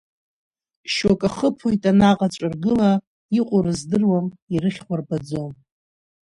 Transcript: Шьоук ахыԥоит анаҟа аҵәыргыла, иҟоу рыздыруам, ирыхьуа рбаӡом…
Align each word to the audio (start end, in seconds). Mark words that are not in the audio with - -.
Шьоук 0.93 1.21
ахыԥоит 1.27 1.83
анаҟа 1.91 2.27
аҵәыргыла, 2.29 2.91
иҟоу 3.39 3.61
рыздыруам, 3.65 4.25
ирыхьуа 4.53 4.95
рбаӡом… 4.99 5.51